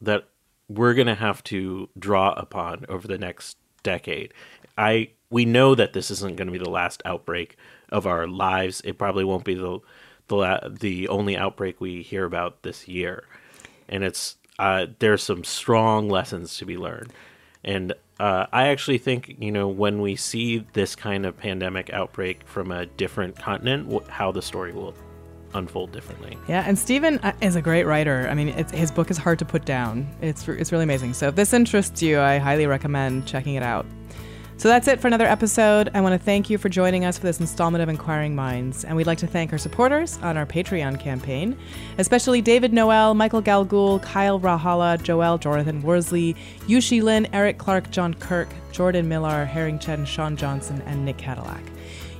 [0.00, 0.24] that
[0.68, 4.34] we're going to have to draw upon over the next decade.
[4.76, 7.56] I we know that this isn't going to be the last outbreak
[7.88, 8.80] of our lives.
[8.84, 9.80] It probably won't be the
[10.28, 13.24] the the only outbreak we hear about this year,
[13.88, 17.12] and it's uh, there's some strong lessons to be learned.
[17.64, 22.46] And uh, I actually think you know when we see this kind of pandemic outbreak
[22.46, 24.94] from a different continent, how the story will
[25.56, 26.38] unfold differently.
[26.48, 28.28] Yeah, and Steven uh, is a great writer.
[28.30, 30.08] I mean, his book is hard to put down.
[30.20, 31.14] It's it's really amazing.
[31.14, 33.86] So if this interests you, I highly recommend checking it out.
[34.58, 35.90] So that's it for another episode.
[35.92, 38.86] I want to thank you for joining us for this installment of Inquiring Minds.
[38.86, 41.58] And we'd like to thank our supporters on our Patreon campaign,
[41.98, 46.34] especially David Noel, Michael Galgul, Kyle Rahala, Joel Jonathan Worsley,
[46.68, 51.62] Yushi Lin, Eric Clark, John Kirk, Jordan Millar, Herring Chen, Sean Johnson, and Nick Cadillac.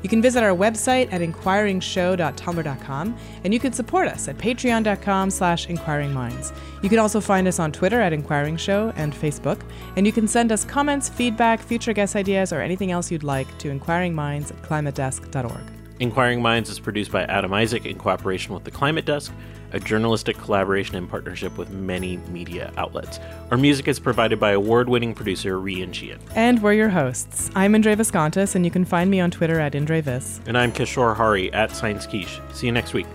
[0.02, 5.66] You can visit our website at inquiringshow.tumblr.com, and you can support us at patreon.com slash
[5.66, 6.57] inquiringminds.
[6.82, 9.61] You can also find us on Twitter at Inquiring Show and Facebook,
[9.96, 13.59] and you can send us comments, feedback, future guest ideas, or anything else you'd like
[13.59, 15.72] to inquiringminds at climatedesk.org.
[16.00, 19.32] Inquiring Minds is produced by Adam Isaak in cooperation with the Climate Desk,
[19.76, 23.20] a journalistic collaboration in partnership with many media outlets.
[23.50, 26.18] Our music is provided by award winning producer Rian Chian.
[26.34, 27.50] And we're your hosts.
[27.54, 30.40] I'm Indre Viskontas, and you can find me on Twitter at IndreVis.
[30.48, 32.40] And I'm Kishore Hari at Science Quiche.
[32.54, 33.06] See you next week.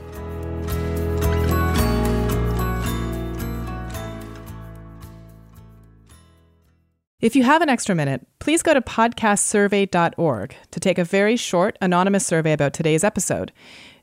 [7.19, 11.77] If you have an extra minute, please go to podcastsurvey.org to take a very short,
[11.81, 13.51] anonymous survey about today's episode.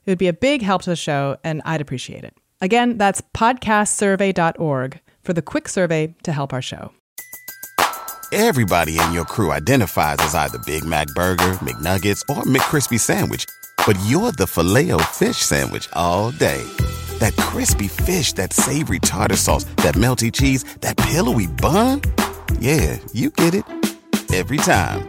[0.05, 2.33] It would be a big help to the show, and I'd appreciate it.
[2.61, 6.91] Again, that's podcastsurvey.org for the quick survey to help our show.
[8.31, 13.45] Everybody in your crew identifies as either Big Mac Burger, McNuggets, or McCrispy Sandwich,
[13.87, 16.63] but you're the filet fish Sandwich all day.
[17.17, 22.01] That crispy fish, that savory tartar sauce, that melty cheese, that pillowy bun.
[22.59, 23.65] Yeah, you get it
[24.31, 25.08] every time.